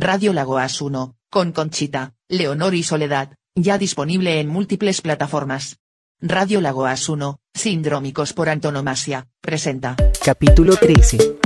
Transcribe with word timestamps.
Radio 0.00 0.32
Lagoas 0.32 0.80
1, 0.80 1.16
con 1.28 1.50
Conchita, 1.50 2.14
Leonor 2.28 2.72
y 2.76 2.84
Soledad, 2.84 3.34
ya 3.56 3.78
disponible 3.78 4.38
en 4.38 4.46
múltiples 4.46 5.00
plataformas. 5.00 5.78
Radio 6.20 6.60
Lagoas 6.60 7.08
1, 7.08 7.40
Sindrómicos 7.52 8.32
por 8.32 8.48
antonomasia, 8.48 9.26
presenta. 9.40 9.96
Capítulo 10.24 10.76
13. 10.76 11.38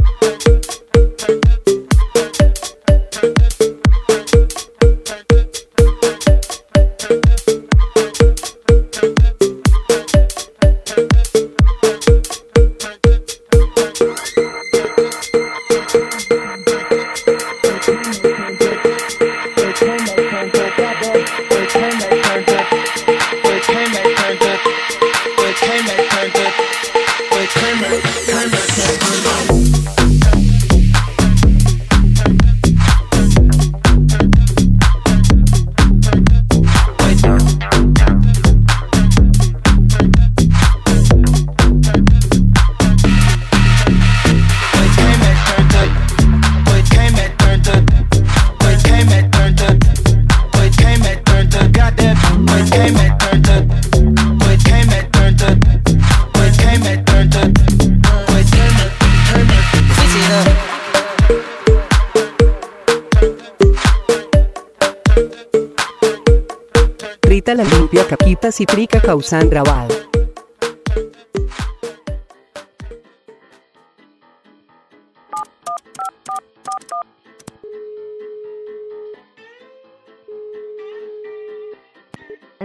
Rita 67.93 68.05
la 68.05 68.09
limpia 68.09 68.17
caquitas 68.17 68.61
y 68.61 68.67
trica 68.67 69.01
causan 69.01 69.51
rabal. 69.51 69.89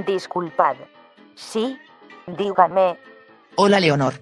Disculpad. 0.05 0.77
Sí, 1.35 1.77
dígame. 2.37 2.97
Hola 3.55 3.79
Leonor. 3.81 4.13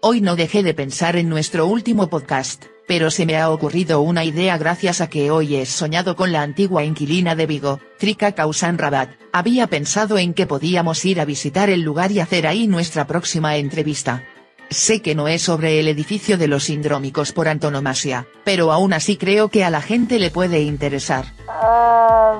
Hoy 0.00 0.20
no 0.22 0.34
dejé 0.34 0.62
de 0.62 0.72
pensar 0.72 1.16
en 1.16 1.28
nuestro 1.28 1.66
último 1.66 2.08
podcast, 2.08 2.64
pero 2.86 3.10
se 3.10 3.26
me 3.26 3.36
ha 3.36 3.50
ocurrido 3.50 4.00
una 4.00 4.24
idea 4.24 4.58
gracias 4.58 5.00
a 5.00 5.08
que 5.08 5.30
hoy 5.30 5.56
he 5.56 5.66
soñado 5.66 6.16
con 6.16 6.32
la 6.32 6.42
antigua 6.42 6.84
inquilina 6.84 7.34
de 7.34 7.46
Vigo, 7.46 7.80
Trika 7.98 8.32
Kausan 8.32 8.78
Rabat. 8.78 9.10
Había 9.32 9.66
pensado 9.66 10.18
en 10.18 10.34
que 10.34 10.46
podíamos 10.46 11.04
ir 11.04 11.20
a 11.20 11.24
visitar 11.24 11.70
el 11.70 11.82
lugar 11.82 12.12
y 12.12 12.20
hacer 12.20 12.46
ahí 12.46 12.66
nuestra 12.66 13.06
próxima 13.06 13.56
entrevista. 13.56 14.24
Sé 14.70 15.02
que 15.02 15.14
no 15.14 15.28
es 15.28 15.42
sobre 15.42 15.78
el 15.80 15.88
edificio 15.88 16.38
de 16.38 16.48
los 16.48 16.64
sindrómicos 16.64 17.32
por 17.32 17.48
antonomasia, 17.48 18.26
pero 18.44 18.72
aún 18.72 18.92
así 18.92 19.16
creo 19.16 19.48
que 19.48 19.64
a 19.64 19.70
la 19.70 19.80
gente 19.80 20.18
le 20.18 20.30
puede 20.30 20.60
interesar. 20.62 21.26
Ah, 21.48 22.38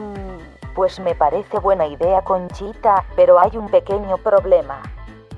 pues 0.75 0.99
me 1.01 1.15
parece 1.15 1.59
buena 1.59 1.87
idea, 1.87 2.23
Conchita, 2.23 3.05
pero 3.15 3.39
hay 3.39 3.57
un 3.57 3.69
pequeño 3.69 4.19
problema. 4.19 4.83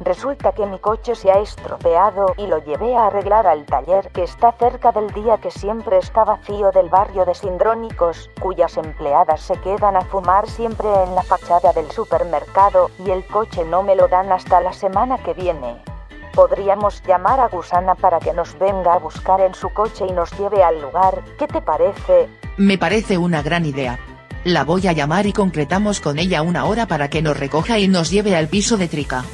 Resulta 0.07 0.53
que 0.53 0.65
mi 0.67 0.79
coche 0.79 1.17
se 1.17 1.33
ha 1.33 1.41
estropeado 1.41 2.33
y 2.39 2.47
lo 2.47 2.65
llevé 2.65 2.95
a 2.95 3.09
arreglar 3.09 3.49
al 3.49 3.67
taller 3.67 4.09
que 4.13 4.23
está 4.23 4.53
cerca 4.53 4.93
del 4.93 5.11
día 5.11 5.39
que 5.39 5.51
siempre 5.51 5.99
está 5.99 6.25
vacío 6.25 6.71
del 6.71 6.89
barrio 6.89 7.25
de 7.25 7.35
Sindrónicos, 7.35 8.31
cuyas 8.41 8.77
empleadas 8.77 9.41
se 9.41 9.55
quedan 9.63 9.97
a 9.97 10.03
fumar 10.03 10.49
siempre 10.49 10.87
en 11.03 11.17
la 11.17 11.25
fachada 11.25 11.73
del 11.73 11.91
supermercado 11.91 12.93
y 13.05 13.11
el 13.11 13.27
coche 13.27 13.65
no 13.65 13.83
me 13.83 13.97
lo 13.97 14.07
dan 14.07 14.31
hasta 14.31 14.61
la 14.61 14.73
semana 14.73 15.19
que 15.19 15.35
viene. 15.35 15.83
Podríamos 16.37 17.03
llamar 17.03 17.41
a 17.41 17.49
Gusana 17.49 17.97
para 17.97 18.21
que 18.21 18.33
nos 18.33 18.57
venga 18.61 18.95
a 18.95 19.01
buscar 19.01 19.41
en 19.41 19.55
su 19.55 19.71
coche 19.71 20.05
y 20.09 20.13
nos 20.13 20.31
lleve 20.39 20.63
al 20.63 20.81
lugar. 20.81 21.25
¿Qué 21.37 21.49
te 21.49 21.61
parece? 21.61 22.29
Me 22.57 22.79
parece 22.79 23.19
una 23.19 23.43
gran 23.43 23.67
idea. 23.67 23.99
La 24.45 24.63
voy 24.63 24.87
a 24.87 24.93
llamar 24.93 25.27
y 25.27 25.33
concretamos 25.33 26.01
con 26.01 26.21
ella 26.21 26.43
una 26.43 26.65
hora 26.67 26.87
para 26.87 27.11
que 27.11 27.23
nos 27.23 27.37
recoja 27.37 27.81
y 27.81 27.89
nos 27.89 28.13
lleve 28.13 28.37
al 28.37 28.47
piso 28.47 28.77
de 28.77 28.87
Trica. 28.87 29.25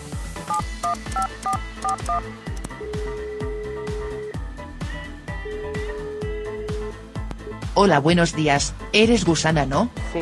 Hola 7.74 8.00
buenos 8.00 8.36
días, 8.36 8.74
eres 8.92 9.24
Gusana 9.24 9.64
¿no? 9.64 9.88
Sí, 10.12 10.20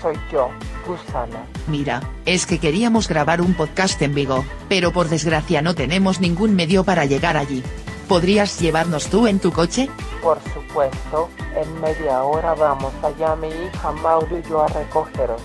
soy 0.00 0.16
yo, 0.32 0.48
Gusana. 0.86 1.44
Mira, 1.66 2.00
es 2.24 2.46
que 2.46 2.58
queríamos 2.58 3.06
grabar 3.06 3.42
un 3.42 3.52
podcast 3.52 4.00
en 4.00 4.14
Vigo, 4.14 4.46
pero 4.70 4.92
por 4.92 5.10
desgracia 5.10 5.60
no 5.60 5.74
tenemos 5.74 6.22
ningún 6.22 6.56
medio 6.56 6.84
para 6.84 7.04
llegar 7.04 7.36
allí. 7.36 7.62
¿Podrías 8.08 8.58
llevarnos 8.60 9.08
tú 9.08 9.26
en 9.26 9.40
tu 9.40 9.52
coche? 9.52 9.90
Por 10.22 10.38
supuesto, 10.54 11.28
en 11.54 11.80
media 11.82 12.22
hora 12.22 12.54
vamos 12.54 12.94
allá 13.02 13.36
mi 13.36 13.48
hija 13.48 13.92
Mauro 13.92 14.38
y 14.38 14.48
yo 14.48 14.62
a 14.62 14.68
recogeros. 14.68 15.42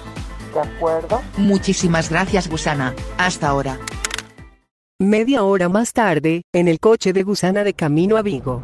¿De 0.53 0.59
acuerdo? 0.61 1.21
Muchísimas 1.35 2.09
gracias 2.09 2.49
Gusana, 2.49 2.95
hasta 3.17 3.49
ahora. 3.49 3.77
Media 4.99 5.43
hora 5.43 5.67
más 5.67 5.91
tarde, 5.91 6.43
en 6.53 6.69
el 6.69 6.79
coche 6.79 7.11
de 7.11 7.23
Gusana 7.23 7.65
de 7.65 7.73
camino 7.73 8.15
a 8.15 8.21
Vigo. 8.21 8.63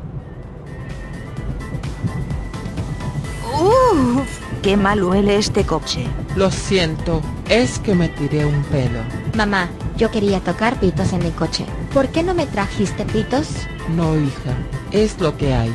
¡Uf! 3.60 4.28
¡Qué 4.62 4.78
mal 4.78 5.04
huele 5.04 5.38
este 5.38 5.66
coche! 5.66 6.06
Lo 6.36 6.52
siento, 6.52 7.22
es 7.50 7.80
que 7.80 7.96
me 7.96 8.10
tiré 8.10 8.46
un 8.46 8.64
pelo. 8.66 9.00
Mamá, 9.36 9.70
yo 9.98 10.12
quería 10.12 10.40
tocar 10.40 10.80
pitos 10.80 11.14
en 11.14 11.24
el 11.24 11.32
coche. 11.32 11.66
¿Por 11.94 12.10
qué 12.10 12.22
no 12.22 12.34
me 12.34 12.46
trajiste 12.46 13.06
pitos? 13.06 13.48
No, 13.96 14.16
hija, 14.16 14.54
es 14.92 15.20
lo 15.20 15.36
que 15.38 15.54
hay. 15.54 15.74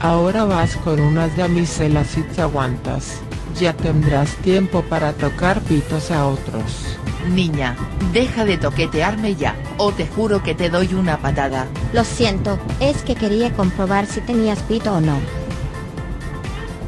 Ahora 0.00 0.44
vas 0.44 0.76
con 0.76 1.00
unas 1.00 1.34
damiselas 1.36 2.08
si 2.08 2.22
te 2.22 2.42
aguantas. 2.42 3.20
Ya 3.58 3.72
tendrás 3.72 4.34
tiempo 4.36 4.82
para 4.82 5.12
tocar 5.12 5.60
pitos 5.62 6.10
a 6.10 6.26
otros. 6.26 6.98
Niña, 7.30 7.74
deja 8.12 8.44
de 8.44 8.58
toquetearme 8.58 9.34
ya, 9.36 9.56
o 9.78 9.92
te 9.92 10.06
juro 10.06 10.42
que 10.42 10.54
te 10.54 10.68
doy 10.68 10.92
una 10.92 11.18
patada. 11.18 11.66
Lo 11.94 12.04
siento, 12.04 12.58
es 12.80 13.02
que 13.02 13.14
quería 13.14 13.52
comprobar 13.54 14.06
si 14.06 14.20
tenías 14.20 14.58
pito 14.64 14.92
o 14.92 15.00
no. 15.00 15.16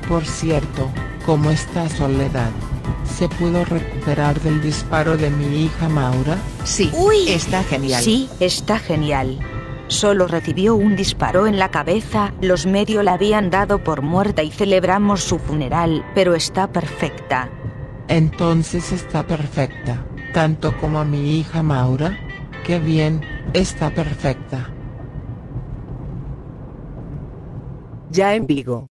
Por 0.09 0.25
cierto, 0.25 0.89
¿cómo 1.25 1.51
está 1.51 1.89
Soledad? 1.89 2.51
¿Se 3.05 3.29
pudo 3.29 3.65
recuperar 3.65 4.41
del 4.41 4.63
disparo 4.63 5.17
de 5.17 5.31
mi 5.31 5.65
hija 5.65 5.89
Maura? 5.89 6.39
Sí, 6.65 6.93
Uy. 6.95 7.29
está 7.29 7.65
genial. 7.65 8.03
Sí, 8.03 8.29
está 8.39 8.79
genial. 8.79 9.39
Solo 9.89 10.29
recibió 10.29 10.77
un 10.77 10.95
disparo 10.97 11.47
en 11.47 11.59
la 11.59 11.71
cabeza, 11.71 12.33
los 12.41 12.67
medios 12.67 13.05
la 13.05 13.15
habían 13.15 13.51
dado 13.51 13.83
por 13.83 14.03
muerta 14.03 14.43
y 14.43 14.51
celebramos 14.51 15.23
su 15.23 15.39
funeral, 15.39 16.05
pero 16.15 16.35
está 16.35 16.71
perfecta. 16.71 17.51
Entonces 18.09 18.93
está 18.93 19.27
perfecta, 19.27 20.05
tanto 20.33 20.77
como 20.79 21.01
a 21.01 21.05
mi 21.05 21.39
hija 21.39 21.63
Maura. 21.63 22.17
Qué 22.65 22.79
bien, 22.79 23.23
está 23.55 23.91
perfecta. 23.91 24.71
Ya 28.11 28.35
en 28.35 28.47
Vigo. 28.47 28.89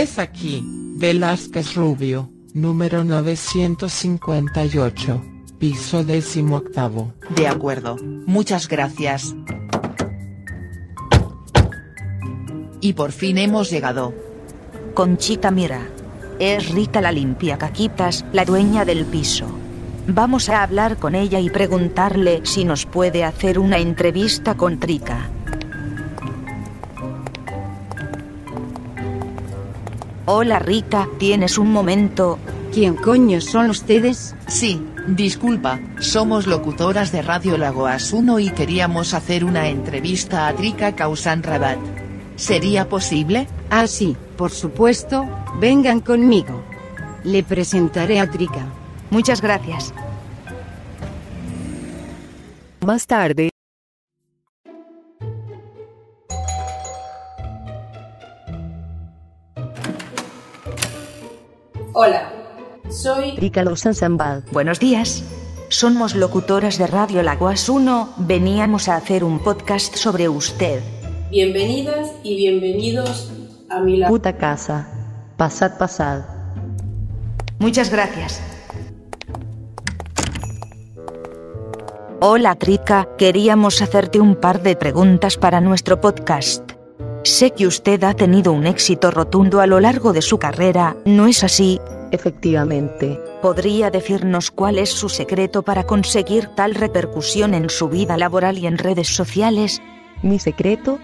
Es 0.00 0.18
aquí, 0.18 0.64
Velázquez 0.96 1.74
Rubio, 1.74 2.30
número 2.54 3.04
958, 3.04 5.22
piso 5.58 6.04
décimo 6.04 6.56
octavo. 6.56 7.12
De 7.36 7.46
acuerdo, 7.46 7.98
muchas 8.24 8.66
gracias. 8.66 9.36
Y 12.80 12.94
por 12.94 13.12
fin 13.12 13.36
hemos 13.36 13.68
llegado. 13.68 14.14
Conchita, 14.94 15.50
mira. 15.50 15.86
Es 16.38 16.70
Rita 16.70 17.02
la 17.02 17.12
limpia 17.12 17.58
caquitas, 17.58 18.24
la 18.32 18.46
dueña 18.46 18.86
del 18.86 19.04
piso. 19.04 19.48
Vamos 20.06 20.48
a 20.48 20.62
hablar 20.62 20.96
con 20.96 21.14
ella 21.14 21.40
y 21.40 21.50
preguntarle 21.50 22.40
si 22.44 22.64
nos 22.64 22.86
puede 22.86 23.22
hacer 23.22 23.58
una 23.58 23.76
entrevista 23.76 24.56
con 24.56 24.80
Trica. 24.80 25.28
Hola 30.32 30.60
Rita, 30.60 31.08
¿tienes 31.18 31.58
un 31.58 31.72
momento? 31.72 32.38
¿Quién 32.72 32.94
coño 32.94 33.40
son 33.40 33.68
ustedes? 33.68 34.36
Sí, 34.46 34.80
Disculpa, 35.08 35.80
somos 35.98 36.46
locutoras 36.46 37.10
de 37.10 37.20
Radio 37.20 37.58
Lagoas 37.58 38.12
1 38.12 38.38
y 38.38 38.50
queríamos 38.50 39.12
hacer 39.12 39.44
una 39.44 39.68
entrevista 39.68 40.46
a 40.46 40.54
Trika 40.54 40.94
Kausan 40.94 41.42
Rabat. 41.42 41.78
¿Sería 42.36 42.88
posible? 42.88 43.48
Ah, 43.70 43.88
sí, 43.88 44.16
por 44.36 44.52
supuesto, 44.52 45.28
vengan 45.58 45.98
conmigo. 45.98 46.62
Le 47.24 47.42
presentaré 47.42 48.20
a 48.20 48.30
Trika. 48.30 48.66
Muchas 49.10 49.40
gracias. 49.40 49.92
Más 52.86 53.04
tarde, 53.08 53.49
soy 63.00 63.94
Zambal. 63.94 64.44
Buenos 64.52 64.78
días. 64.78 65.24
Somos 65.68 66.14
locutoras 66.14 66.78
de 66.78 66.86
Radio 66.86 67.22
Lagoas 67.22 67.68
1. 67.68 68.14
Veníamos 68.18 68.88
a 68.88 68.96
hacer 68.96 69.24
un 69.24 69.38
podcast 69.38 69.94
sobre 69.96 70.28
usted. 70.28 70.82
bienvenidas 71.30 72.10
y 72.24 72.36
bienvenidos 72.36 73.32
a 73.70 73.80
mi 73.80 73.96
la- 73.96 74.08
Puta 74.08 74.36
casa. 74.36 74.88
Pasad, 75.36 75.78
pasad. 75.78 76.22
Muchas 77.58 77.90
gracias. 77.90 78.42
Hola 82.20 82.54
Trika, 82.56 83.08
queríamos 83.16 83.80
hacerte 83.80 84.20
un 84.20 84.34
par 84.34 84.62
de 84.62 84.76
preguntas 84.76 85.38
para 85.38 85.60
nuestro 85.62 86.00
podcast. 86.02 86.72
Sé 87.22 87.52
que 87.52 87.66
usted 87.66 88.02
ha 88.04 88.12
tenido 88.14 88.52
un 88.52 88.66
éxito 88.66 89.10
rotundo 89.10 89.60
a 89.60 89.66
lo 89.66 89.80
largo 89.80 90.12
de 90.12 90.20
su 90.20 90.38
carrera, 90.38 90.96
¿no 91.06 91.26
es 91.26 91.44
así? 91.44 91.80
Efectivamente. 92.12 93.20
¿Podría 93.40 93.90
decirnos 93.90 94.50
cuál 94.50 94.78
es 94.78 94.90
su 94.90 95.08
secreto 95.08 95.62
para 95.62 95.84
conseguir 95.84 96.48
tal 96.48 96.74
repercusión 96.74 97.54
en 97.54 97.70
su 97.70 97.88
vida 97.88 98.16
laboral 98.16 98.58
y 98.58 98.66
en 98.66 98.78
redes 98.78 99.08
sociales? 99.08 99.80
Mi 100.22 100.38
secreto, 100.38 100.98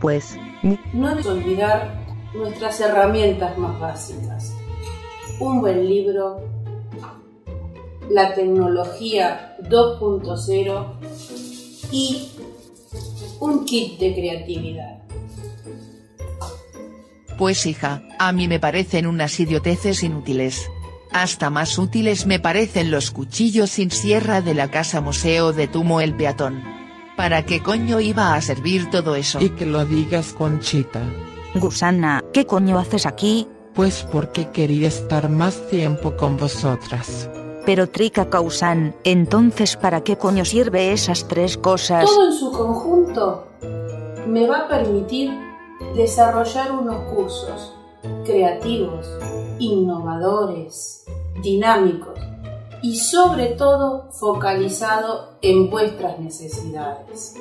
pues, 0.00 0.36
mi 0.62 0.78
No 0.92 1.08
debes 1.08 1.26
olvidar 1.26 2.04
nuestras 2.34 2.80
herramientas 2.80 3.56
más 3.58 3.80
básicas. 3.80 4.54
Un 5.40 5.60
buen 5.60 5.86
libro, 5.86 6.40
la 8.10 8.34
tecnología 8.34 9.56
2.0 9.62 10.86
y 11.90 12.28
un 13.40 13.64
kit 13.64 13.98
de 13.98 14.14
creatividad. 14.14 14.99
Pues 17.40 17.64
hija, 17.64 18.02
a 18.18 18.32
mí 18.32 18.48
me 18.48 18.60
parecen 18.60 19.06
unas 19.06 19.40
idioteces 19.40 20.02
inútiles. 20.02 20.70
Hasta 21.10 21.48
más 21.48 21.78
útiles 21.78 22.26
me 22.26 22.38
parecen 22.38 22.90
los 22.90 23.10
cuchillos 23.10 23.70
sin 23.70 23.90
sierra 23.90 24.42
de 24.42 24.52
la 24.52 24.70
casa 24.70 25.00
museo 25.00 25.54
de 25.54 25.66
Tumo 25.66 26.02
el 26.02 26.14
peatón. 26.14 26.62
¿Para 27.16 27.46
qué 27.46 27.62
coño 27.62 27.98
iba 27.98 28.34
a 28.34 28.40
servir 28.42 28.90
todo 28.90 29.14
eso? 29.14 29.40
Y 29.40 29.48
que 29.48 29.64
lo 29.64 29.86
digas 29.86 30.34
Conchita. 30.34 31.00
Gusana, 31.54 32.22
¿qué 32.34 32.44
coño 32.44 32.78
haces 32.78 33.06
aquí? 33.06 33.48
Pues 33.72 34.06
porque 34.12 34.50
quería 34.50 34.88
estar 34.88 35.30
más 35.30 35.66
tiempo 35.70 36.14
con 36.18 36.36
vosotras. 36.36 37.30
Pero 37.64 37.88
Trika 37.88 38.28
Kausan, 38.28 38.94
entonces 39.02 39.78
¿para 39.78 40.02
qué 40.02 40.18
coño 40.18 40.44
sirve 40.44 40.92
esas 40.92 41.26
tres 41.26 41.56
cosas? 41.56 42.04
Todo 42.04 42.26
en 42.26 42.34
su 42.34 42.52
conjunto 42.52 43.46
me 44.26 44.46
va 44.46 44.58
a 44.58 44.68
permitir 44.68 45.49
desarrollar 45.94 46.72
unos 46.72 47.12
cursos 47.12 47.74
creativos, 48.24 49.06
innovadores, 49.58 51.04
dinámicos 51.42 52.18
y 52.82 52.96
sobre 52.96 53.48
todo 53.48 54.10
focalizado 54.12 55.38
en 55.42 55.70
vuestras 55.70 56.18
necesidades. 56.18 57.36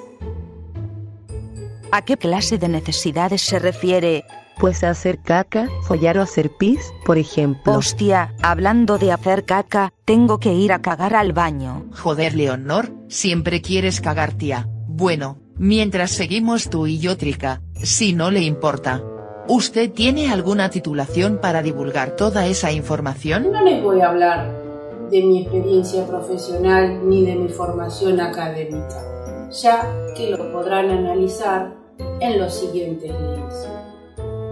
¿A 1.91 2.03
qué 2.03 2.18
clase 2.18 2.57
de 2.57 2.68
necesidades 2.68 3.41
se 3.41 3.59
refiere? 3.59 4.25
pues 4.59 4.83
hacer 4.83 5.19
caca, 5.19 5.69
follar 5.83 6.18
o 6.18 6.21
hacer 6.21 6.51
pis, 6.51 6.94
por 7.06 7.18
ejemplo. 7.18 7.74
Hostia, 7.74 8.35
hablando 8.42 8.97
de 8.97 9.13
hacer 9.13 9.45
caca, 9.45 9.94
tengo 10.06 10.39
que 10.39 10.53
ir 10.53 10.74
a 10.74 10.81
cagar 10.81 11.15
al 11.15 11.31
baño. 11.31 11.85
Joder 11.94 12.35
Leonor, 12.35 12.92
siempre 13.07 13.62
quieres 13.62 14.01
cagar 14.01 14.33
tía. 14.33 14.68
Bueno, 14.85 15.39
mientras 15.57 16.12
seguimos 16.12 16.69
tú 16.69 16.88
y 16.88 17.00
yo 17.00 17.15
Trika, 17.15 17.62
si 17.81 18.14
no 18.14 18.31
le 18.31 18.42
importa. 18.42 19.04
¿Usted 19.48 19.92
tiene 19.92 20.31
alguna 20.31 20.70
titulación 20.70 21.40
para 21.42 21.62
divulgar 21.62 22.16
toda 22.16 22.46
esa 22.46 22.72
información? 22.72 23.52
No 23.52 23.64
les 23.64 23.81
voy 23.81 24.02
a 24.02 24.10
hablar 24.10 24.70
de 25.10 25.24
mi 25.24 25.42
experiencia 25.42 26.06
profesional 26.06 27.10
ni 27.10 27.26
de 27.26 27.36
mi 27.36 27.50
formación 27.50 28.20
académica, 28.20 29.50
ya 29.52 29.92
que 30.16 30.30
lo 30.30 30.52
podrán 30.52 30.92
analizar 30.92 31.74
en 32.20 32.40
los 32.40 32.54
siguientes 32.54 33.12
links. 33.12 33.68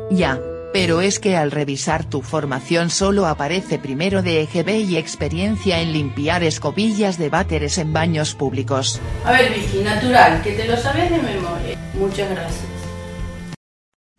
Ya, 0.10 0.40
pero 0.74 1.02
es 1.02 1.20
que 1.20 1.36
al 1.36 1.52
revisar 1.52 2.04
tu 2.06 2.22
formación 2.22 2.90
solo 2.90 3.26
aparece 3.26 3.78
primero 3.78 4.22
de 4.22 4.42
EGB 4.42 4.90
y 4.90 4.98
experiencia 4.98 5.80
en 5.80 5.94
limpiar 5.94 6.44
escobillas 6.44 7.18
de 7.18 7.30
váteres 7.30 7.78
en 7.78 7.94
baños 7.94 8.34
públicos. 8.34 9.00
A 9.26 9.32
ver, 9.32 9.54
Vicky, 9.54 9.84
natural, 9.84 10.42
que 10.42 10.54
te 10.54 10.68
lo 10.68 10.78
sabes 10.78 11.10
de 11.12 11.18
memoria. 11.18 11.78
Muchas 11.94 12.30
gracias. 12.30 12.77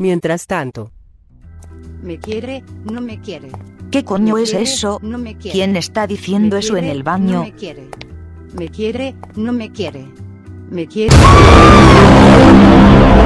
Mientras 0.03 0.47
tanto, 0.47 0.93
¿Me 2.05 2.19
quiere? 2.21 2.62
No 2.85 3.00
me 3.00 3.21
quiere. 3.21 3.49
¿Qué 3.91 4.05
coño 4.05 4.37
¿Me 4.37 4.43
es 4.45 4.50
quiere? 4.50 4.62
eso? 4.65 5.00
No 5.03 5.19
me 5.19 5.37
quiere. 5.37 5.50
¿Quién 5.59 5.75
está 5.77 6.06
diciendo 6.06 6.55
¿Me 6.55 6.61
eso 6.61 6.77
en 6.77 6.85
quiere? 6.85 6.97
el 6.97 7.03
baño? 7.03 7.33
No 7.33 7.43
me 7.43 7.53
quiere. 7.53 7.89
¿Me 8.56 8.69
quiere? 8.69 9.17
No 9.35 9.53
me 9.53 9.73
quiere. 9.73 10.06
¿Me 10.71 10.87
quiere? 10.87 11.17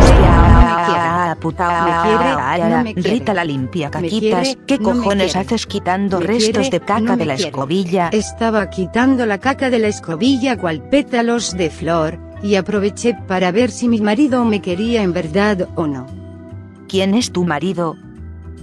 Hostia, 0.01 1.37
puta. 1.43 1.85
¿Me 1.85 2.09
quiere? 2.09 2.71
No 2.75 2.83
me 2.85 2.95
quiere. 2.95 3.11
Rita 3.11 3.35
la 3.35 3.45
limpia 3.45 3.89
¿Me 3.89 3.93
caquitas. 4.09 4.41
quiere? 4.49 4.59
¿Qué 4.67 4.79
No 4.79 4.85
cojones 4.95 5.33
quiere. 5.33 5.47
haces 5.47 5.67
quitando 5.67 6.21
¿Me 6.21 6.27
restos 6.27 6.53
quiere? 6.55 6.71
de 6.71 6.81
caca 6.81 7.01
No 7.03 7.17
de 7.19 7.25
la 7.27 7.35
quiere. 7.35 7.51
escobilla? 7.51 8.09
Estaba 8.09 8.71
quitando 8.71 9.27
la 9.27 9.37
caca 9.37 9.69
de 9.69 9.79
la 9.79 9.89
escobilla 9.89 10.57
cual 10.57 10.89
pétalos 10.89 11.55
de 11.55 11.69
flor, 11.69 12.19
y 12.43 12.55
aproveché 12.55 13.15
para 13.29 13.53
ver 13.53 13.71
si 13.71 13.89
mi 13.91 14.01
marido 14.01 14.43
me 14.47 14.63
quería 14.63 15.03
en 15.03 15.13
verdad 15.13 15.69
o 15.75 15.87
no. 15.87 16.07
¿Quién 16.93 17.15
es 17.15 17.33
tu 17.33 17.43
marido? 17.47 17.97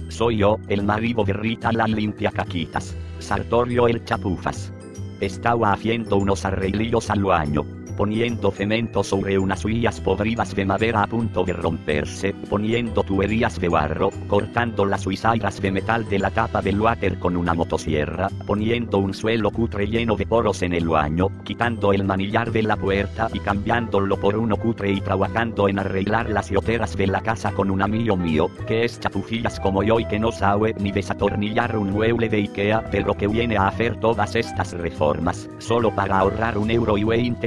Soy 0.08 0.36
yo, 0.36 0.60
el 0.68 0.84
marido 0.84 1.24
de 1.24 1.32
Rita 1.32 1.72
la 1.72 1.88
limpia 1.88 2.30
caquitas. 2.30 2.96
Sartorio 3.18 3.88
el 3.88 4.04
chapufas. 4.04 4.72
Estaba 5.20 5.72
haciendo 5.72 6.16
unos 6.16 6.44
arreglillos 6.44 7.10
al 7.10 7.24
baño. 7.24 7.64
Poniendo 8.00 8.50
cemento 8.50 9.04
sobre 9.04 9.38
unas 9.38 9.62
vías 9.62 10.00
podridas 10.00 10.56
de 10.56 10.64
madera 10.64 11.02
a 11.02 11.06
punto 11.06 11.44
de 11.44 11.52
romperse, 11.52 12.32
poniendo 12.48 13.02
tuberías 13.02 13.60
de 13.60 13.68
barro, 13.68 14.08
cortando 14.26 14.86
las 14.86 15.06
huizallas 15.06 15.60
de 15.60 15.70
metal 15.70 16.08
de 16.08 16.18
la 16.18 16.30
tapa 16.30 16.62
del 16.62 16.80
váter 16.80 17.18
con 17.18 17.36
una 17.36 17.52
motosierra, 17.52 18.30
poniendo 18.46 18.96
un 18.96 19.12
suelo 19.12 19.50
cutre 19.50 19.86
lleno 19.86 20.16
de 20.16 20.24
poros 20.24 20.62
en 20.62 20.72
el 20.72 20.88
baño, 20.88 21.28
quitando 21.44 21.92
el 21.92 22.04
manillar 22.04 22.50
de 22.50 22.62
la 22.62 22.78
puerta 22.78 23.28
y 23.34 23.38
cambiándolo 23.38 24.18
por 24.18 24.34
uno 24.34 24.56
cutre 24.56 24.92
y 24.92 25.02
trabajando 25.02 25.68
en 25.68 25.78
arreglar 25.78 26.30
las 26.30 26.50
goteras 26.50 26.96
de 26.96 27.06
la 27.06 27.20
casa 27.20 27.52
con 27.52 27.70
un 27.70 27.82
amigo 27.82 28.16
mío, 28.16 28.50
que 28.66 28.86
es 28.86 28.98
chapufillas 28.98 29.60
como 29.60 29.82
yo 29.82 30.00
y 30.00 30.06
que 30.06 30.18
no 30.18 30.32
sabe 30.32 30.74
ni 30.80 30.90
desatornillar 30.90 31.76
un 31.76 31.90
mueble 31.90 32.30
de 32.30 32.38
Ikea, 32.38 32.82
pero 32.90 33.14
que 33.14 33.28
viene 33.28 33.58
a 33.58 33.68
hacer 33.68 34.00
todas 34.00 34.36
estas 34.36 34.72
reformas, 34.72 35.50
solo 35.58 35.94
para 35.94 36.18
ahorrar 36.18 36.56
un 36.56 36.70
euro 36.70 36.96
y 36.96 37.04
veinte 37.04 37.46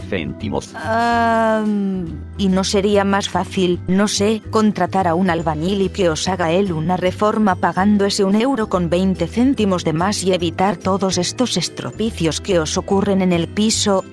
Ah, 0.76 1.64
¿Y 2.38 2.48
no 2.48 2.64
sería 2.64 3.04
más 3.04 3.30
fácil, 3.30 3.80
no 3.88 4.08
sé, 4.08 4.42
contratar 4.50 5.08
a 5.08 5.16
un 5.16 5.30
albañil 5.30 5.82
y 5.82 5.90
que 5.90 6.10
os 6.10 6.28
haga 6.28 6.52
él 6.52 6.74
una 6.74 6.98
reforma 6.98 7.56
pagando 7.56 8.06
ese 8.06 8.24
un 8.24 8.36
euro 8.36 8.70
con 8.70 8.90
20 8.90 9.28
céntimos 9.28 9.84
de 9.84 9.94
más 9.94 10.24
y 10.24 10.34
evitar 10.34 10.78
todos 10.78 11.18
estos 11.18 11.58
estropicios 11.58 12.42
que 12.42 12.60
os 12.60 12.78
ocurren 12.78 13.22
en 13.22 13.32
el 13.32 13.48
piso? 13.48 14.04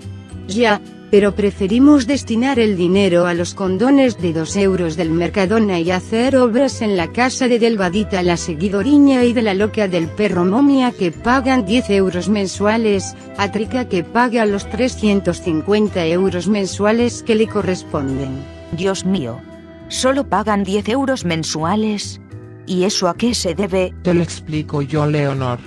Ya, 0.47 0.81
pero 1.11 1.35
preferimos 1.35 2.07
destinar 2.07 2.59
el 2.59 2.77
dinero 2.77 3.27
a 3.27 3.35
los 3.35 3.55
condones 3.55 4.19
de 4.19 4.33
2 4.33 4.57
euros 4.57 4.97
del 4.97 5.11
Mercadona 5.11 5.81
y 5.81 5.91
hacer 5.91 6.37
obras 6.37 6.83
en 6.83 6.97
la 6.97 7.11
casa 7.11 7.49
de 7.49 7.59
Delvadita 7.59 8.23
la 8.23 8.37
seguidoriña 8.37 9.25
y 9.25 9.33
de 9.33 9.43
la 9.43 9.55
loca 9.55 9.89
del 9.89 10.07
perro 10.09 10.45
momia 10.45 10.93
que 10.93 11.11
pagan 11.11 11.65
10 11.65 11.91
euros 11.91 12.29
mensuales, 12.29 13.17
a 13.37 13.51
Trica 13.51 13.89
que 13.89 14.05
paga 14.05 14.47
los 14.47 14.69
350 14.71 16.07
euros 16.07 16.47
mensuales 16.47 17.23
que 17.25 17.35
le 17.35 17.49
corresponden. 17.49 18.45
Dios 18.73 19.05
mío. 19.05 19.41
Solo 19.89 20.29
pagan 20.29 20.63
10 20.63 20.89
euros 20.91 21.25
mensuales. 21.25 22.21
¿Y 22.67 22.85
eso 22.85 23.09
a 23.09 23.17
qué 23.17 23.35
se 23.35 23.57
debe? 23.57 23.93
Te 24.03 24.15
lo 24.15 24.23
explico 24.23 24.83
yo, 24.83 25.07
Leonor. 25.07 25.59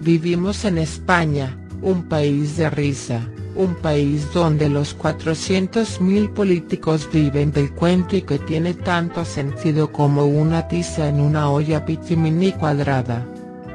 Vivimos 0.00 0.64
en 0.64 0.78
España, 0.78 1.58
un 1.82 2.04
país 2.04 2.56
de 2.56 2.70
risa, 2.70 3.28
un 3.54 3.74
país 3.76 4.32
donde 4.32 4.68
los 4.68 4.96
400.000 4.98 6.32
políticos 6.32 7.08
viven 7.12 7.52
del 7.52 7.72
cuento 7.72 8.16
y 8.16 8.22
que 8.22 8.38
tiene 8.38 8.74
tanto 8.74 9.24
sentido 9.24 9.92
como 9.92 10.26
una 10.26 10.68
tiza 10.68 11.08
en 11.08 11.20
una 11.20 11.50
olla 11.50 11.84
pitimini 11.84 12.52
cuadrada. 12.52 13.26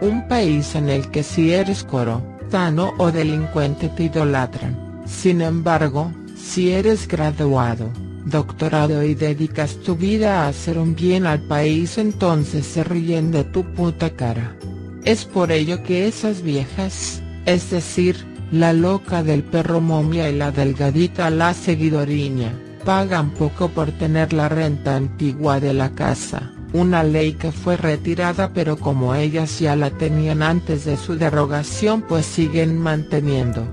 Un 0.01 0.27
país 0.27 0.75
en 0.75 0.89
el 0.89 1.09
que 1.09 1.23
si 1.23 1.51
eres 1.51 1.83
coro, 1.83 2.21
charlatano 2.49 2.93
o 2.97 3.11
delincuente 3.11 3.89
te 3.89 4.03
idolatran. 4.03 5.03
Sin 5.05 5.41
embargo, 5.41 6.11
si 6.35 6.71
eres 6.71 7.07
graduado, 7.07 7.89
doctorado 8.25 9.03
y 9.03 9.15
dedicas 9.15 9.75
tu 9.77 9.95
vida 9.95 10.43
a 10.43 10.47
hacer 10.49 10.77
un 10.77 10.95
bien 10.95 11.25
al 11.25 11.41
país 11.41 11.97
entonces 11.97 12.65
se 12.65 12.83
ríen 12.83 13.31
de 13.31 13.43
tu 13.43 13.63
puta 13.63 14.09
cara. 14.11 14.55
Es 15.03 15.25
por 15.25 15.51
ello 15.51 15.83
que 15.83 16.07
esas 16.07 16.41
viejas, 16.41 17.21
es 17.45 17.71
decir, 17.71 18.25
la 18.51 18.73
loca 18.73 19.23
del 19.23 19.43
perro 19.43 19.81
momia 19.81 20.29
y 20.29 20.35
la 20.35 20.51
delgadita 20.51 21.29
la 21.29 21.53
seguidoriña, 21.53 22.53
pagan 22.83 23.31
poco 23.31 23.69
por 23.69 23.91
tener 23.91 24.33
la 24.33 24.49
renta 24.49 24.95
antigua 24.95 25.59
de 25.59 25.73
la 25.73 25.91
casa, 25.91 26.51
una 26.73 27.03
ley 27.03 27.33
que 27.33 27.51
fue 27.51 27.77
retirada 27.77 28.51
pero 28.53 28.77
como 28.77 29.15
ellas 29.15 29.59
ya 29.59 29.75
la 29.75 29.91
tenían 29.91 30.41
antes 30.41 30.85
de 30.85 30.97
su 30.97 31.15
derogación 31.15 32.01
pues 32.01 32.25
siguen 32.25 32.77
manteniendo. 32.77 33.67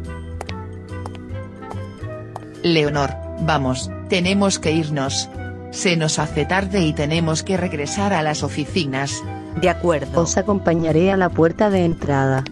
Leonor, 2.63 3.15
vamos, 3.43 3.91
tenemos 4.09 4.59
que 4.59 4.73
irnos. 4.73 5.29
Se 5.71 5.97
nos 5.97 6.19
hace 6.19 6.47
tarde 6.47 6.81
y 6.81 6.93
tenemos 6.93 7.43
que 7.43 7.57
regresar 7.57 8.13
a 8.13 8.23
las 8.23 8.43
oficinas. 8.43 9.23
De 9.61 9.69
acuerdo. 9.69 10.23
Os 10.23 10.37
acompañaré 10.37 11.13
a 11.13 11.17
la 11.17 11.29
puerta 11.29 11.71
de 11.71 11.85
entrada. 11.85 12.45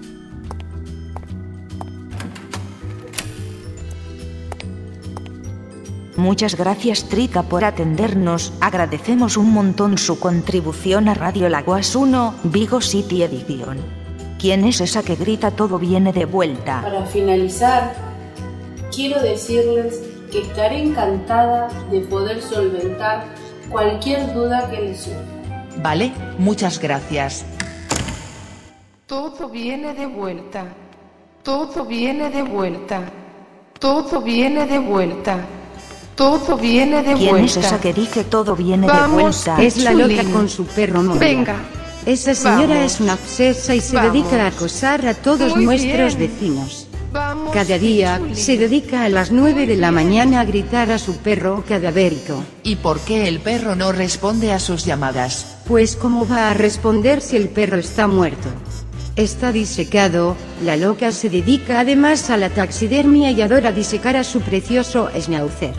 Muchas 6.25 6.57
gracias 6.57 7.04
Trica 7.04 7.43
por 7.43 7.64
atendernos, 7.64 8.54
agradecemos 8.59 9.37
un 9.37 9.52
montón 9.52 9.99
su 9.99 10.19
contribución 10.19 11.07
a 11.09 11.12
Radio 11.12 11.50
Laguas 11.50 11.95
1, 11.95 12.37
Vigo 12.45 12.81
City 12.81 13.25
Edition. 13.25 13.76
¿Quién 14.38 14.64
es 14.64 14.81
esa 14.81 15.02
que 15.02 15.16
grita 15.16 15.50
todo 15.50 15.78
viene 15.78 16.14
de 16.14 16.25
vuelta? 16.25 16.81
Para 16.81 17.04
finalizar, 17.04 17.95
quiero 18.90 19.21
decirles 19.21 20.00
que 20.33 20.40
estaré 20.40 20.83
encantada 20.83 21.69
de 21.90 22.00
poder 22.00 22.40
solventar 22.40 23.26
cualquier 23.69 24.33
duda 24.33 24.71
que 24.71 24.81
les 24.81 25.02
surja. 25.02 25.21
Vale, 25.83 26.11
muchas 26.38 26.81
gracias. 26.81 27.45
Todo 29.04 29.50
viene 29.50 29.93
de 29.93 30.07
vuelta. 30.07 30.64
Todo 31.43 31.85
viene 31.85 32.31
de 32.31 32.43
vuelta. 32.43 33.02
Todo 33.78 34.23
viene 34.23 34.64
de 34.64 34.78
vuelta. 34.78 35.47
Todo 36.14 36.56
viene 36.56 37.02
de 37.02 37.14
¿Quién 37.14 37.30
vuelta. 37.30 37.47
es 37.61 37.66
esa 37.66 37.80
que 37.80 37.92
dice 37.92 38.25
todo 38.25 38.54
viene 38.54 38.87
Vamos, 38.87 39.44
de 39.44 39.50
vuelta? 39.50 39.62
Es 39.64 39.76
la 39.78 39.92
loca 39.92 40.14
Chulín. 40.21 40.33
con 40.33 40.49
su 40.49 40.64
perro 40.66 41.02
Moria. 41.02 41.21
Venga. 41.21 41.56
Esa 42.06 42.35
señora 42.35 42.75
Vamos. 42.76 42.92
es 42.94 43.00
una 43.00 43.14
obsesa 43.14 43.75
y 43.75 43.80
se 43.80 43.97
Vamos. 43.97 44.12
dedica 44.12 44.44
a 44.44 44.49
acosar 44.49 45.06
a 45.06 45.14
todos 45.14 45.56
Muy 45.56 45.64
nuestros 45.64 46.16
bien. 46.16 46.30
vecinos. 46.30 46.87
Vamos, 47.12 47.52
Cada 47.52 47.78
día 47.78 48.18
Chulín. 48.18 48.37
se 48.37 48.56
dedica 48.59 49.04
a 49.04 49.09
las 49.09 49.30
9 49.33 49.66
de 49.66 49.76
la 49.76 49.90
mañana 49.90 50.40
a 50.40 50.44
gritar 50.44 50.90
a 50.92 50.99
su 50.99 51.16
perro 51.18 51.64
cadavérico. 51.68 52.42
¿Y 52.62 52.76
por 52.76 53.00
qué 53.00 53.26
el 53.28 53.40
perro 53.40 53.75
no 53.75 53.90
responde 53.92 54.52
a 54.52 54.59
sus 54.61 54.85
llamadas? 54.85 55.56
Pues 55.66 55.97
cómo 55.97 56.28
va 56.28 56.50
a 56.50 56.54
responder 56.54 57.21
si 57.23 57.37
el 57.37 57.49
perro 57.49 57.78
está 57.78 58.06
muerto. 58.06 58.49
Está 59.16 59.52
disecado, 59.52 60.37
la 60.64 60.76
loca 60.76 61.12
se 61.12 61.28
dedica 61.30 61.78
además 61.80 62.30
a 62.30 62.37
la 62.37 62.50
taxidermia 62.50 63.30
y 63.30 63.42
adora 63.42 63.71
disecar 63.71 64.16
a 64.16 64.25
su 64.25 64.40
precioso 64.40 65.09
schnauzer. 65.16 65.73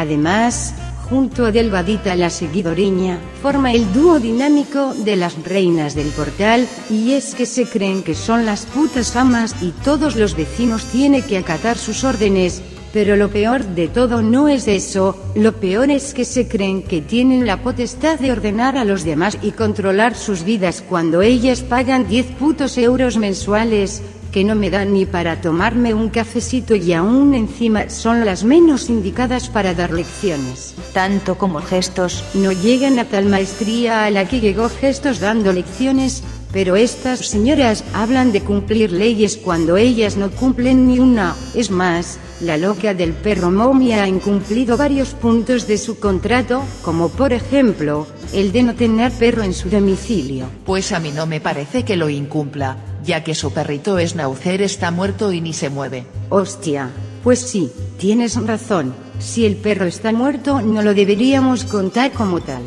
Además, 0.00 0.72
junto 1.10 1.44
a 1.44 1.52
Delvadita 1.52 2.14
la 2.14 2.30
seguidoreña, 2.30 3.18
forma 3.42 3.70
el 3.72 3.92
dúo 3.92 4.18
dinámico 4.18 4.94
de 4.94 5.14
las 5.14 5.34
reinas 5.44 5.94
del 5.94 6.08
portal, 6.08 6.66
y 6.88 7.12
es 7.12 7.34
que 7.34 7.44
se 7.44 7.66
creen 7.66 8.02
que 8.02 8.14
son 8.14 8.46
las 8.46 8.64
putas 8.64 9.14
amas 9.14 9.54
y 9.60 9.72
todos 9.84 10.16
los 10.16 10.36
vecinos 10.36 10.86
tienen 10.86 11.22
que 11.22 11.36
acatar 11.36 11.76
sus 11.76 12.02
órdenes, 12.02 12.62
pero 12.94 13.14
lo 13.14 13.28
peor 13.28 13.62
de 13.62 13.88
todo 13.88 14.22
no 14.22 14.48
es 14.48 14.66
eso, 14.68 15.22
lo 15.34 15.52
peor 15.52 15.90
es 15.90 16.14
que 16.14 16.24
se 16.24 16.48
creen 16.48 16.82
que 16.82 17.02
tienen 17.02 17.46
la 17.46 17.62
potestad 17.62 18.18
de 18.18 18.32
ordenar 18.32 18.78
a 18.78 18.86
los 18.86 19.04
demás 19.04 19.36
y 19.42 19.50
controlar 19.50 20.16
sus 20.16 20.44
vidas 20.44 20.82
cuando 20.88 21.20
ellas 21.20 21.60
pagan 21.60 22.08
10 22.08 22.26
putos 22.38 22.78
euros 22.78 23.18
mensuales, 23.18 24.02
que 24.32 24.44
no 24.44 24.54
me 24.54 24.70
dan 24.70 24.92
ni 24.92 25.06
para 25.06 25.40
tomarme 25.40 25.94
un 25.94 26.08
cafecito 26.08 26.74
y 26.74 26.92
aún 26.92 27.34
encima 27.34 27.90
son 27.90 28.24
las 28.24 28.44
menos 28.44 28.88
indicadas 28.88 29.48
para 29.48 29.74
dar 29.74 29.92
lecciones. 29.92 30.74
Tanto 30.92 31.36
como 31.36 31.60
gestos, 31.60 32.24
No 32.34 32.52
llegan 32.52 32.98
a 32.98 33.04
tal 33.04 33.26
maestría 33.26 34.04
a 34.04 34.10
la 34.10 34.26
que 34.26 34.40
llegó 34.40 34.68
Gestos 34.68 35.20
dando 35.20 35.52
lecciones, 35.52 36.22
pero 36.52 36.76
estas 36.76 37.20
señoras 37.20 37.84
hablan 37.92 38.32
de 38.32 38.42
cumplir 38.42 38.92
leyes 38.92 39.36
cuando 39.36 39.76
ellas 39.76 40.16
no 40.16 40.30
cumplen 40.30 40.88
ni 40.88 40.98
una. 40.98 41.36
Es 41.54 41.70
más, 41.70 42.18
la 42.40 42.56
loca 42.56 42.94
del 42.94 43.12
perro 43.12 43.50
momia 43.50 44.02
ha 44.02 44.08
incumplido 44.08 44.76
varios 44.76 45.10
puntos 45.10 45.66
de 45.66 45.78
su 45.78 45.98
contrato, 45.98 46.62
como 46.82 47.08
por 47.08 47.32
ejemplo, 47.32 48.06
el 48.32 48.52
de 48.52 48.62
no 48.62 48.74
tener 48.74 49.12
perro 49.12 49.42
en 49.42 49.54
su 49.54 49.68
domicilio. 49.68 50.46
Pues 50.64 50.92
a 50.92 51.00
mí 51.00 51.12
no 51.12 51.26
me 51.26 51.40
parece 51.40 51.84
que 51.84 51.96
lo 51.96 52.08
incumpla, 52.08 52.76
ya 53.04 53.22
que 53.22 53.34
su 53.34 53.52
perrito 53.52 53.98
Schnauzer 53.98 54.62
está 54.62 54.90
muerto 54.90 55.32
y 55.32 55.40
ni 55.40 55.52
se 55.52 55.70
mueve. 55.70 56.04
Hostia, 56.28 56.90
pues 57.22 57.40
sí, 57.40 57.70
tienes 57.98 58.36
razón, 58.36 58.94
si 59.18 59.44
el 59.44 59.56
perro 59.56 59.84
está 59.84 60.12
muerto 60.12 60.62
no 60.62 60.82
lo 60.82 60.94
deberíamos 60.94 61.64
contar 61.64 62.12
como 62.12 62.40
tal. 62.40 62.62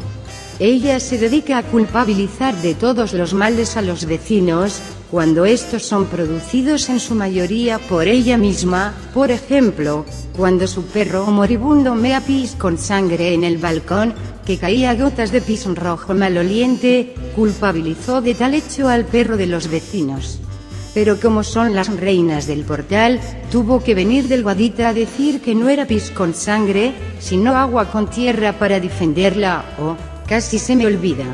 Ella 0.60 1.00
se 1.00 1.18
dedica 1.18 1.58
a 1.58 1.64
culpabilizar 1.64 2.56
de 2.62 2.76
todos 2.76 3.14
los 3.14 3.34
males 3.34 3.76
a 3.76 3.82
los 3.82 4.06
vecinos, 4.06 4.80
cuando 5.10 5.46
estos 5.46 5.84
son 5.84 6.06
producidos 6.06 6.90
en 6.90 7.00
su 7.00 7.16
mayoría 7.16 7.80
por 7.80 8.08
ella 8.08 8.38
misma, 8.38 8.94
por 9.14 9.32
ejemplo, 9.32 10.06
cuando 10.38 10.68
su 10.68 10.86
perro 10.86 11.26
moribundo 11.26 11.96
mea 11.96 12.22
pis 12.22 12.56
con 12.58 12.78
sangre 12.78 13.34
en 13.34 13.44
el 13.44 13.58
balcón, 13.58 14.14
que 14.46 14.58
caía 14.58 14.94
gotas 14.94 15.32
de 15.32 15.42
pis 15.42 15.66
rojo 15.66 16.14
maloliente, 16.14 17.16
culpabilizó 17.36 18.22
de 18.22 18.36
tal 18.36 18.54
hecho 18.54 18.90
al 18.90 19.06
perro 19.06 19.38
de 19.38 19.48
los 19.48 19.70
vecinos. 19.70 20.40
Pero 20.94 21.20
como 21.20 21.44
son 21.44 21.74
las 21.74 21.88
reinas 21.96 22.46
del 22.46 22.64
portal, 22.64 23.20
tuvo 23.52 23.84
que 23.84 23.96
venir 23.96 24.28
del 24.28 24.44
Guadita 24.44 24.90
a 24.90 24.94
decir 24.94 25.42
que 25.42 25.56
no 25.56 25.70
era 25.70 25.88
pis 25.88 26.12
con 26.12 26.36
sangre, 26.36 26.94
sino 27.20 27.56
agua 27.56 27.92
con 27.92 28.08
tierra 28.08 28.54
para 28.60 28.80
defenderla, 28.80 29.66
o, 29.80 29.96
casi 30.34 30.58
se 30.58 30.76
me 30.76 30.88
olvida. 30.88 31.26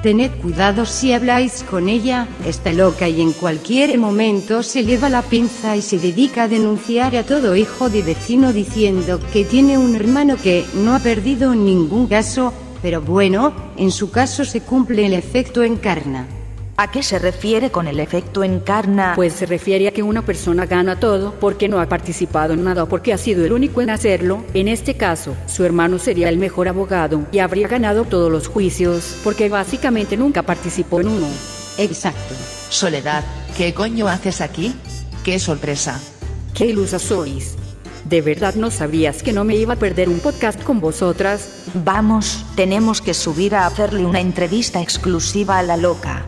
Tened 0.00 0.30
cuidado 0.40 0.86
si 0.86 1.12
habláis 1.12 1.64
con 1.64 1.88
ella, 1.88 2.28
está 2.46 2.72
loca 2.72 3.08
y 3.08 3.20
en 3.20 3.32
cualquier 3.32 3.98
momento 3.98 4.62
se 4.62 4.84
lleva 4.84 5.08
la 5.08 5.22
pinza 5.22 5.76
y 5.76 5.82
se 5.82 5.98
dedica 5.98 6.44
a 6.44 6.48
denunciar 6.48 7.16
a 7.16 7.24
todo 7.24 7.56
hijo 7.56 7.90
de 7.90 8.02
vecino 8.02 8.52
diciendo 8.52 9.18
que 9.32 9.44
tiene 9.44 9.76
un 9.76 9.96
hermano 9.96 10.36
que 10.36 10.64
no 10.72 10.94
ha 10.94 11.00
perdido 11.00 11.56
ningún 11.56 12.06
caso, 12.06 12.52
pero 12.80 13.02
bueno, 13.02 13.52
en 13.76 13.90
su 13.90 14.12
caso 14.12 14.44
se 14.44 14.60
cumple 14.60 15.04
el 15.06 15.14
efecto 15.14 15.64
encarna. 15.64 16.37
¿A 16.78 16.92
qué 16.92 17.02
se 17.02 17.18
refiere 17.18 17.70
con 17.70 17.88
el 17.88 17.98
efecto 17.98 18.44
encarna? 18.44 19.12
Pues 19.16 19.32
se 19.32 19.46
refiere 19.46 19.88
a 19.88 19.90
que 19.90 20.04
una 20.04 20.22
persona 20.22 20.64
gana 20.64 20.98
todo 20.98 21.34
porque 21.40 21.68
no 21.68 21.80
ha 21.80 21.88
participado 21.88 22.54
en 22.54 22.62
nada 22.62 22.84
o 22.84 22.88
porque 22.88 23.12
ha 23.12 23.18
sido 23.18 23.44
el 23.44 23.52
único 23.52 23.82
en 23.82 23.90
hacerlo. 23.90 24.44
En 24.54 24.68
este 24.68 24.94
caso, 24.94 25.34
su 25.46 25.64
hermano 25.64 25.98
sería 25.98 26.28
el 26.28 26.38
mejor 26.38 26.68
abogado 26.68 27.26
y 27.32 27.40
habría 27.40 27.66
ganado 27.66 28.04
todos 28.04 28.30
los 28.30 28.46
juicios 28.46 29.16
porque 29.24 29.48
básicamente 29.48 30.16
nunca 30.16 30.42
participó 30.42 31.00
en 31.00 31.08
uno. 31.08 31.26
Exacto. 31.78 32.34
Soledad, 32.70 33.24
¿qué 33.56 33.74
coño 33.74 34.06
haces 34.06 34.40
aquí? 34.40 34.72
¡Qué 35.24 35.40
sorpresa! 35.40 36.00
¡Qué 36.54 36.66
ilusa 36.66 37.00
sois! 37.00 37.56
¿De 38.04 38.22
verdad 38.22 38.54
no 38.54 38.70
sabrías 38.70 39.24
que 39.24 39.32
no 39.32 39.42
me 39.42 39.56
iba 39.56 39.74
a 39.74 39.78
perder 39.78 40.08
un 40.08 40.20
podcast 40.20 40.62
con 40.62 40.78
vosotras? 40.80 41.64
Vamos, 41.74 42.44
tenemos 42.54 43.02
que 43.02 43.14
subir 43.14 43.56
a 43.56 43.66
hacerle 43.66 44.06
una 44.06 44.20
entrevista 44.20 44.80
exclusiva 44.80 45.58
a 45.58 45.62
la 45.64 45.76
loca. 45.76 46.24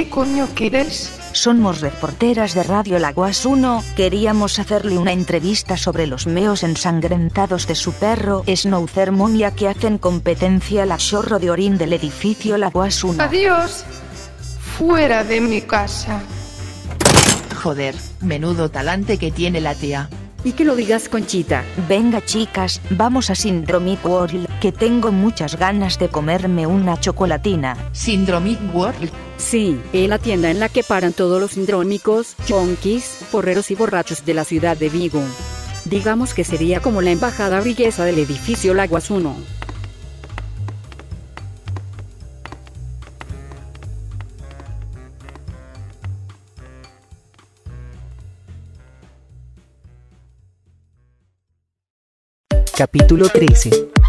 ¿Qué 0.00 0.08
coño 0.08 0.48
quieres? 0.54 1.12
Somos 1.32 1.82
reporteras 1.82 2.54
de 2.54 2.62
Radio 2.62 2.98
Laguas 2.98 3.44
1, 3.44 3.84
queríamos 3.96 4.58
hacerle 4.58 4.96
una 4.96 5.12
entrevista 5.12 5.76
sobre 5.76 6.06
los 6.06 6.26
meos 6.26 6.62
ensangrentados 6.62 7.66
de 7.66 7.74
su 7.74 7.92
perro 7.92 8.42
Schnauzer 8.46 9.12
Momia 9.12 9.50
que 9.50 9.68
hacen 9.68 9.98
competencia 9.98 10.84
al 10.84 10.96
chorro 10.96 11.38
de 11.38 11.50
orín 11.50 11.76
del 11.76 11.92
edificio 11.92 12.56
Laguas 12.56 13.04
1. 13.04 13.22
Adiós. 13.22 13.84
Fuera 14.78 15.22
de 15.22 15.42
mi 15.42 15.60
casa. 15.60 16.22
Joder, 17.62 17.94
menudo 18.22 18.70
talante 18.70 19.18
que 19.18 19.30
tiene 19.30 19.60
la 19.60 19.74
tía. 19.74 20.08
Y 20.42 20.52
que 20.52 20.64
lo 20.64 20.74
digas 20.74 21.08
Conchita. 21.08 21.64
Venga 21.88 22.24
chicas, 22.24 22.80
vamos 22.90 23.28
a 23.28 23.34
Syndromic 23.34 24.04
World, 24.04 24.48
que 24.60 24.72
tengo 24.72 25.12
muchas 25.12 25.56
ganas 25.58 25.98
de 25.98 26.08
comerme 26.08 26.66
una 26.66 26.98
chocolatina. 26.98 27.76
Syndromic 27.92 28.58
World. 28.74 29.10
Sí, 29.36 29.78
es 29.92 30.08
la 30.08 30.18
tienda 30.18 30.50
en 30.50 30.60
la 30.60 30.68
que 30.68 30.82
paran 30.82 31.12
todos 31.12 31.40
los 31.40 31.52
sindrómicos, 31.52 32.36
chonquis, 32.46 33.18
porreros 33.30 33.70
y 33.70 33.74
borrachos 33.74 34.24
de 34.24 34.34
la 34.34 34.44
ciudad 34.44 34.76
de 34.76 34.88
Vigo. 34.88 35.22
Digamos 35.84 36.34
que 36.34 36.44
sería 36.44 36.80
como 36.80 37.02
la 37.02 37.10
embajada 37.10 37.60
briguesa 37.60 38.04
del 38.04 38.18
edificio 38.18 38.74
Laguas 38.74 39.10
1. 39.10 39.59
Capítulo 52.80 53.28
13. 53.28 53.99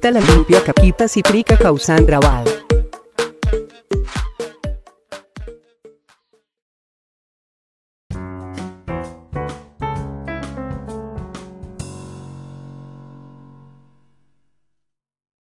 La 0.00 0.20
limpia 0.20 0.62
caquitas 0.62 1.16
y 1.16 1.22
prica 1.22 1.58
causan 1.58 2.06
rabal. 2.06 2.57